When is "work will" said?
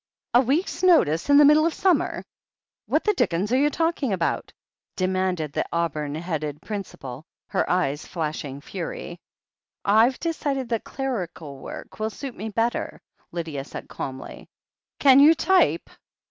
11.59-12.09